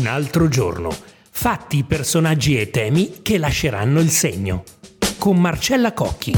[0.00, 0.88] Un altro giorno.
[1.30, 4.64] Fatti, personaggi e temi che lasceranno il segno.
[5.18, 6.34] Con Marcella Cocchi.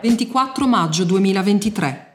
[0.00, 2.12] 24 maggio 2023.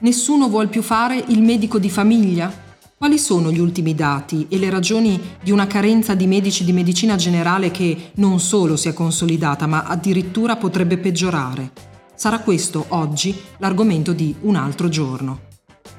[0.00, 2.52] Nessuno vuol più fare il medico di famiglia?
[2.96, 7.14] Quali sono gli ultimi dati e le ragioni di una carenza di medici di medicina
[7.14, 11.70] generale che non solo si è consolidata, ma addirittura potrebbe peggiorare?
[12.16, 15.46] Sarà questo oggi l'argomento di Un altro giorno.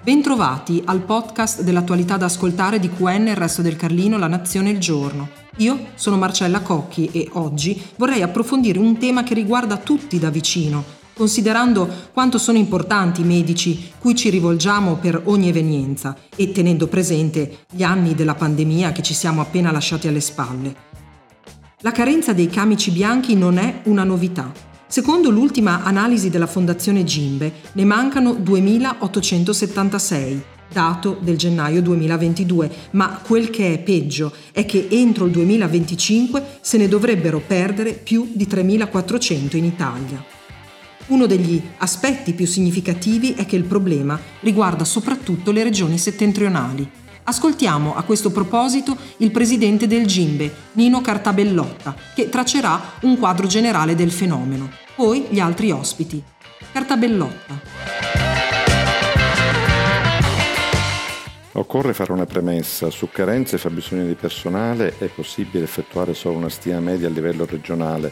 [0.09, 4.79] Bentrovati al podcast dell'attualità da ascoltare di QN Il Resto del Carlino, La Nazione il
[4.79, 5.29] Giorno.
[5.57, 10.83] Io sono Marcella Cocchi e oggi vorrei approfondire un tema che riguarda tutti da vicino,
[11.13, 17.65] considerando quanto sono importanti i medici cui ci rivolgiamo per ogni evenienza e tenendo presente
[17.69, 20.75] gli anni della pandemia che ci siamo appena lasciati alle spalle.
[21.81, 24.68] La carenza dei camici bianchi non è una novità.
[24.91, 33.51] Secondo l'ultima analisi della Fondazione Gimbe, ne mancano 2.876, dato del gennaio 2022, ma quel
[33.51, 39.57] che è peggio è che entro il 2025 se ne dovrebbero perdere più di 3.400
[39.57, 40.25] in Italia.
[41.09, 47.08] Uno degli aspetti più significativi è che il problema riguarda soprattutto le regioni settentrionali.
[47.29, 53.93] Ascoltiamo a questo proposito il presidente del Gimbe, Nino Cartabellotta, che traccerà un quadro generale
[53.93, 54.67] del fenomeno.
[54.95, 56.23] Poi gli altri ospiti.
[56.71, 57.61] Cartabellotta.
[61.51, 62.89] Occorre fare una premessa.
[62.89, 67.45] Su carenze e fabbisogno di personale è possibile effettuare solo una stima media a livello
[67.45, 68.11] regionale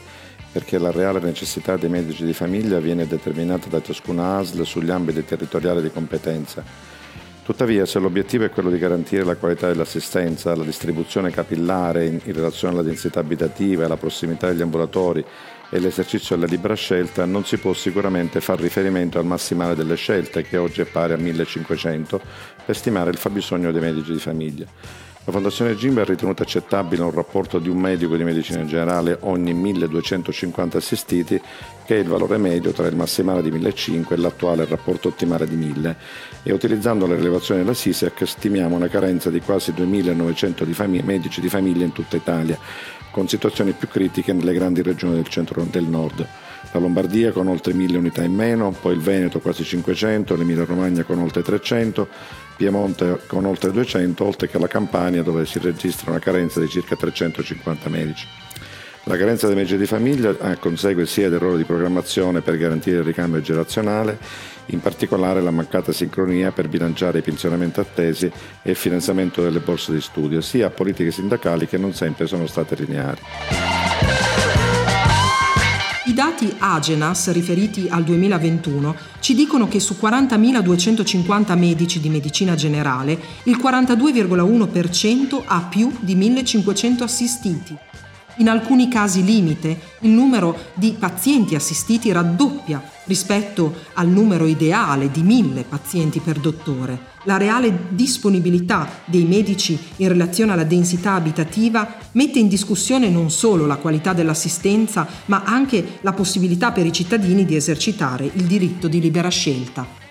[0.51, 5.25] perché la reale necessità dei medici di famiglia viene determinata da ciascuna ASL sugli ambiti
[5.25, 6.95] territoriali di competenza.
[7.47, 12.73] Tuttavia, se l'obiettivo è quello di garantire la qualità dell'assistenza, la distribuzione capillare in, relazione
[12.73, 15.23] alla densità abitativa alla prossimità degli ambulatori
[15.69, 20.43] e l'esercizio della libera scelta, non si può sicuramente far riferimento al massimale delle scelte,
[20.43, 22.19] che oggi è pari a 1500,
[22.65, 24.65] per stimare il fabbisogno dei medici di famiglia.
[25.27, 29.53] La Fondazione Gimba ha ritenuto accettabile un rapporto di un medico di medicina generale ogni
[29.53, 31.41] 1250 assistiti,
[31.83, 35.57] che è il valore medio tra il massimale di 1500 e l'attuale rapporto ottimale di
[35.57, 35.97] 1000,
[36.43, 41.41] e utilizzando le rilevazioni della SISEC stimiamo una carenza di quasi 2900 di famiglie, medici
[41.41, 42.57] di famiglia in tutta Italia,
[43.11, 46.25] con situazioni più critiche nelle grandi regioni del centro del nord.
[46.71, 51.03] La Lombardia con oltre 1000 unità in meno, poi il Veneto quasi 500, l'Emilia Romagna
[51.03, 52.07] con oltre 300,
[52.55, 56.95] Piemonte con oltre 200, oltre che la Campania dove si registra una carenza di circa
[56.95, 58.27] 350 medici.
[59.07, 63.39] La carenza dei medici di famiglia consegue sia l'errore di programmazione per garantire il ricambio
[63.39, 64.17] generazionale,
[64.65, 68.29] in particolare la mancata sincronia per bilanciare i pensionamenti attesi
[68.61, 72.47] e il finanziamento delle borse di studio, sia a politiche sindacali che non sempre sono
[72.47, 73.21] state lineari.
[76.07, 83.19] I dati Agenas riferiti al 2021 ci dicono che su 40.250 medici di medicina generale
[83.43, 87.77] il 42,1% ha più di 1.500 assistiti.
[88.39, 95.23] In alcuni casi limite il numero di pazienti assistiti raddoppia rispetto al numero ideale di
[95.23, 97.15] 1000 pazienti per dottore.
[97.23, 103.65] La reale disponibilità dei medici in relazione alla densità abitativa mette in discussione non solo
[103.65, 109.01] la qualità dell'assistenza, ma anche la possibilità per i cittadini di esercitare il diritto di
[109.01, 110.05] libera scelta.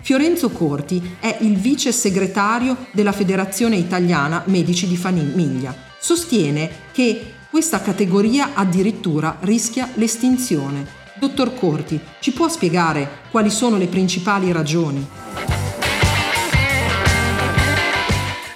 [0.00, 5.85] Fiorenzo Corti è il vice segretario della Federazione Italiana Medici di Famiglia.
[5.98, 10.86] Sostiene che questa categoria addirittura rischia l'estinzione.
[11.14, 15.08] Dottor Corti, ci può spiegare quali sono le principali ragioni?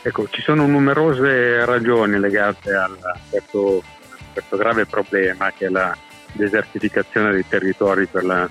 [0.03, 2.91] Ecco, ci sono numerose ragioni legate a
[3.29, 3.83] questo,
[4.33, 5.97] questo, grave problema che è la
[6.33, 8.49] desertificazione dei territori per la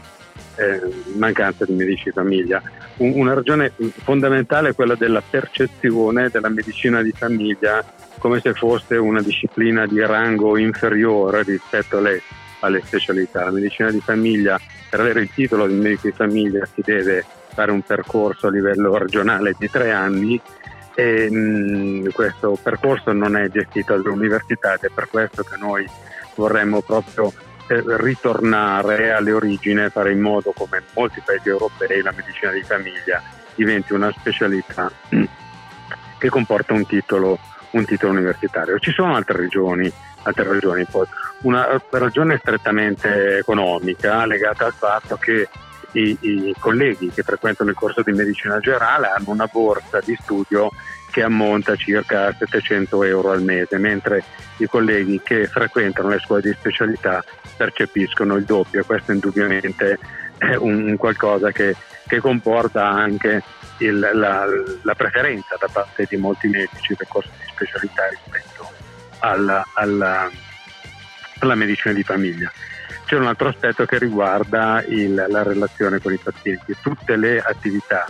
[0.55, 0.81] eh,
[1.15, 2.61] mancanza di medici di famiglia.
[2.99, 3.73] Un, una ragione
[4.03, 7.83] fondamentale è quella della percezione della medicina di famiglia
[8.17, 12.21] come se fosse una disciplina di rango inferiore rispetto alle,
[12.59, 13.45] alle specialità.
[13.45, 14.59] La medicina di famiglia,
[14.89, 18.97] per avere il titolo di medico di famiglia si deve fare un percorso a livello
[18.97, 20.39] regionale di tre anni
[20.95, 25.87] e mh, questo percorso non è gestito dall'università ed è per questo che noi
[26.35, 27.31] vorremmo proprio
[27.69, 32.63] ritornare alle origini e fare in modo come in molti paesi europei la medicina di
[32.63, 33.21] famiglia
[33.53, 34.91] diventi una specialità
[36.17, 37.37] che comporta un titolo
[37.71, 38.79] un titolo universitario.
[38.79, 39.91] Ci sono altre ragioni,
[40.23, 40.85] altre ragioni
[41.41, 45.47] una ragione strettamente economica legata al fatto che
[45.93, 50.69] i, i, colleghi che frequentano il corso di medicina generale hanno una borsa di studio
[51.09, 54.23] che ammonta circa 700 euro al mese, mentre
[54.57, 57.23] i colleghi che frequentano le scuole di specialità
[57.57, 58.83] percepiscono il doppio.
[58.83, 59.97] Questo indubbiamente
[60.37, 61.75] è un, qualcosa che,
[62.07, 63.43] che comporta anche
[63.77, 64.45] il, la,
[64.83, 68.69] la, preferenza da parte di molti medici del corso di specialità rispetto
[69.19, 70.29] alla, alla,
[71.39, 72.51] alla medicina di famiglia.
[73.05, 76.75] C'è un altro aspetto che riguarda il, la relazione con i pazienti.
[76.81, 78.05] Tutte le attività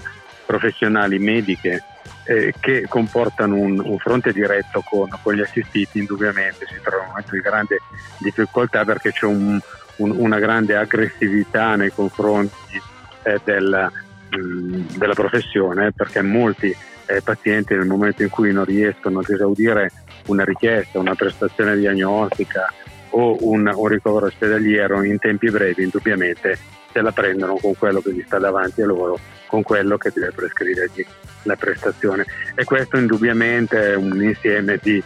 [0.46, 1.84] professionali mediche
[2.30, 7.02] eh, che comportano un, un, fronte diretto con, con, gli assistiti indubbiamente si trovano in
[7.02, 7.78] un momento di grande
[8.20, 9.60] difficoltà perché c'è un,
[9.96, 12.80] un, una grande aggressività nei confronti
[13.24, 13.92] eh, del,
[14.30, 16.76] mh, mm, della professione perché molti
[17.08, 19.92] eh, pazienti nel momento in cui non riescono ad esaudire
[20.28, 22.72] una richiesta, una prestazione diagnostica
[23.12, 26.58] o un, un ricovero ospedaliero in tempi brevi indubbiamente
[26.92, 30.32] se la prendono con quello che gli sta davanti a loro con quello che deve
[30.32, 31.06] prescrivergli
[31.44, 32.26] la prestazione.
[32.56, 35.02] E questo indubbiamente è un insieme di,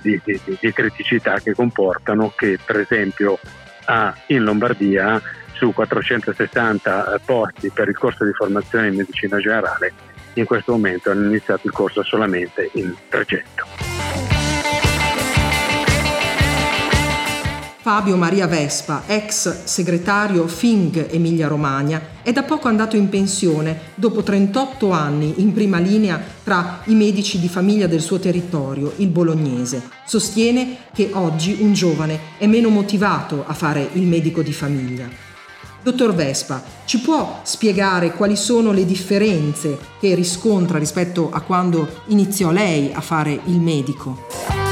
[0.00, 3.38] di, di, di criticità che comportano che per esempio
[3.86, 5.20] a, in Lombardia
[5.54, 9.92] su 460 posti per il corso di formazione in medicina generale
[10.34, 14.35] in questo momento hanno iniziato il corso solamente in 300.
[17.86, 24.24] Fabio Maria Vespa, ex segretario Fing Emilia Romagna, è da poco andato in pensione dopo
[24.24, 29.88] 38 anni in prima linea tra i medici di famiglia del suo territorio, il bolognese.
[30.04, 35.08] Sostiene che oggi un giovane è meno motivato a fare il medico di famiglia.
[35.80, 42.50] Dottor Vespa, ci può spiegare quali sono le differenze che riscontra rispetto a quando iniziò
[42.50, 44.65] lei a fare il medico?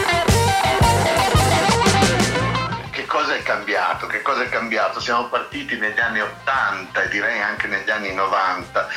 [4.25, 4.99] Cosa è cambiato?
[4.99, 8.88] Siamo partiti negli anni 80 e direi anche negli anni 90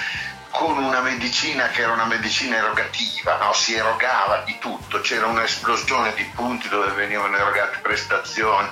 [0.50, 3.54] con una medicina che era una medicina erogativa, no?
[3.54, 8.70] si erogava di tutto, c'era un'esplosione di punti dove venivano erogate prestazioni,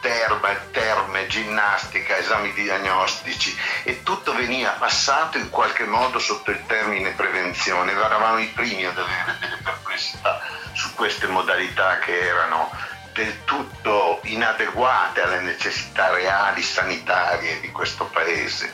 [0.00, 7.10] terme, terme, ginnastica, esami diagnostici e tutto veniva passato in qualche modo sotto il termine
[7.10, 7.92] prevenzione.
[7.92, 10.40] Eravamo i primi ad avere delle perplessità
[10.72, 12.70] su queste modalità che erano
[13.18, 18.72] del tutto inadeguate alle necessità reali sanitarie di questo paese.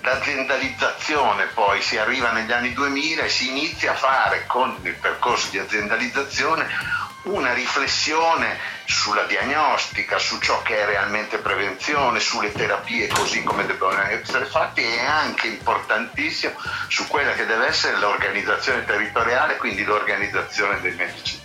[0.00, 5.50] L'aziendalizzazione poi si arriva negli anni 2000 e si inizia a fare con il percorso
[5.50, 6.66] di aziendalizzazione
[7.24, 14.00] una riflessione sulla diagnostica, su ciò che è realmente prevenzione, sulle terapie così come devono
[14.04, 16.54] essere fatte e anche importantissimo
[16.88, 21.41] su quella che deve essere l'organizzazione territoriale, quindi l'organizzazione dei medici.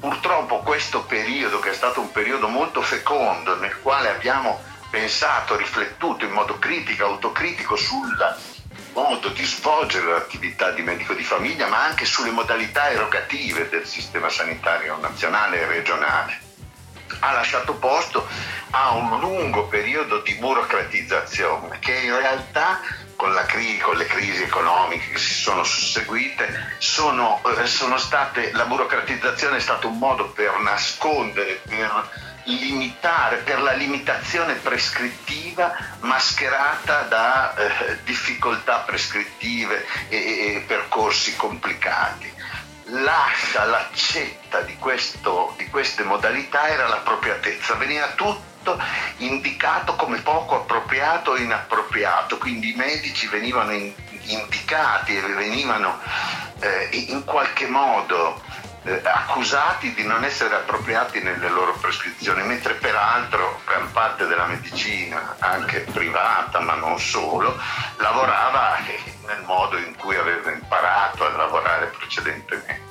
[0.00, 6.24] Purtroppo questo periodo, che è stato un periodo molto fecondo, nel quale abbiamo pensato, riflettuto
[6.24, 8.16] in modo critico, autocritico sul
[8.92, 14.28] modo di svolgere l'attività di medico di famiglia, ma anche sulle modalità erogative del sistema
[14.28, 16.40] sanitario nazionale e regionale,
[17.20, 18.26] ha lasciato posto
[18.70, 22.80] a un lungo periodo di burocratizzazione che in realtà
[23.18, 28.64] con, crisi, con, le crisi economiche che si sono susseguite, sono, eh, sono state, la
[28.64, 32.08] burocratizzazione è stato un modo per nascondere, per
[32.44, 42.32] limitare, per la limitazione prescrittiva mascherata da eh, difficoltà prescrittive e, e, percorsi complicati.
[42.90, 48.82] L'ascia, l'accetta di, questo, di queste modalità era l'appropriatezza, veniva tutto tutto
[49.18, 53.92] indicato come poco appropriato e inappropriato, quindi i medici venivano in,
[54.26, 55.98] indicati e venivano
[56.60, 58.42] eh, in qualche modo
[58.82, 65.36] eh, accusati di non essere appropriati nelle loro prescrizioni, mentre peraltro gran parte della medicina,
[65.38, 67.58] anche privata ma non solo,
[67.96, 68.76] lavorava
[69.26, 72.86] nel modo in cui aveva imparato a lavorare precedentemente.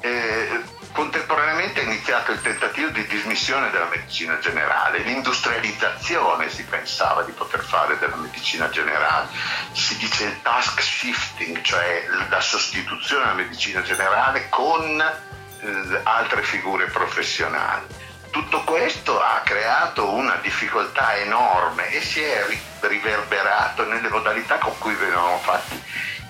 [0.00, 7.30] Eh, Contemporaneamente è iniziato il tentativo di dismissione della medicina generale, l'industrializzazione si pensava di
[7.30, 9.28] poter fare della medicina generale,
[9.70, 16.86] si dice il task shifting, cioè la sostituzione della medicina generale con eh, altre figure
[16.86, 17.86] professionali.
[18.30, 22.44] Tutto questo ha creato una difficoltà enorme e si è
[22.80, 25.80] riverberato nelle modalità con cui venivano fatti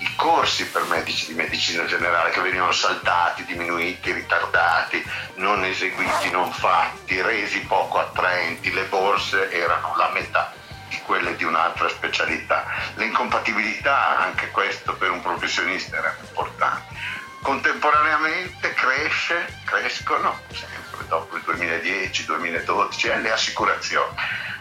[0.00, 5.04] i corsi per medici di medicina generale che venivano saltati, diminuiti, ritardati,
[5.34, 10.52] non eseguiti, non fatti, resi poco attraenti, le borse erano la metà
[10.88, 12.66] di quelle di un'altra specialità.
[12.94, 16.96] L'incompatibilità, anche questo per un professionista era importante.
[17.42, 24.14] Contemporaneamente cresce, crescono, sempre dopo il 2010-2012, le assicurazioni.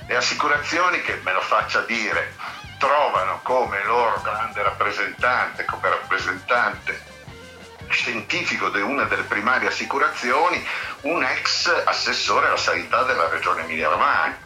[0.06, 2.36] Le assicurazioni che me lo faccia dire
[2.80, 7.18] trovano come loro grande rappresentante, come rappresentante
[7.90, 10.66] scientifico di una delle primarie assicurazioni,
[11.02, 14.38] un ex assessore alla sanità della regione Emilia-Romagna.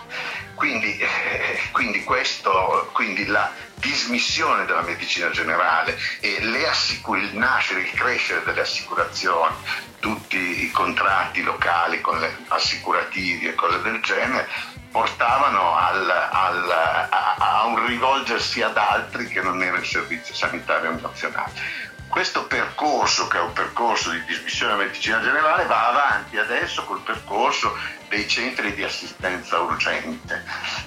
[0.56, 7.92] Quindi, eh, quindi, questo, quindi la dismissione della medicina generale e assicur- il nascere, il
[7.92, 9.54] crescere delle assicurazioni,
[10.00, 14.48] tutti i contratti locali con le assicurativi e cose del genere,
[14.94, 16.70] portavano al, al,
[17.10, 17.23] a,
[17.64, 21.92] a, un rivolgersi ad altri che non era il servizio sanitario nazionale.
[22.08, 27.00] Questo percorso, che è un percorso di dismissione della medicina generale, va avanti adesso col
[27.00, 27.76] percorso
[28.08, 30.44] dei centri di assistenza urgente.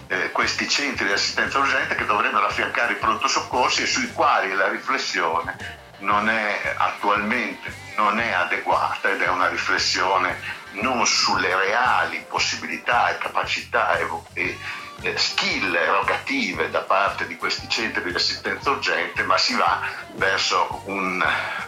[0.07, 4.55] Eh, questi centri di assistenza urgente che dovrebbero affiancare i pronto soccorsi e sui quali
[4.55, 10.39] la riflessione non è attualmente non è adeguata ed è una riflessione
[10.73, 13.99] non sulle reali possibilità e capacità
[14.35, 14.59] e,
[15.01, 19.81] e skill erogative da parte di questi centri di assistenza urgente, ma si va
[20.15, 21.25] verso un,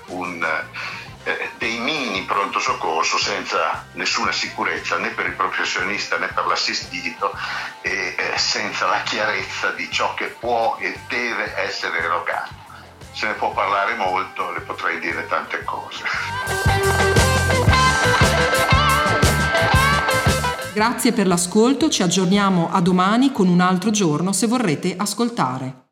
[0.08, 0.64] un,
[1.24, 7.34] eh, dei mini pronto soccorso senza nessuna sicurezza né per il professionista né per l'assistito
[7.80, 12.57] e eh, senza la chiarezza di ciò che può e deve essere erogato.
[13.18, 16.04] Se ne può parlare molto, le potrei dire tante cose.
[20.72, 25.86] Grazie per l'ascolto, ci aggiorniamo a domani con un altro giorno se vorrete ascoltare.